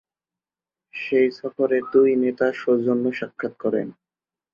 [0.93, 3.87] সেই সফরে দুই নেতা সৌজন্য সাক্ষাৎ করেন।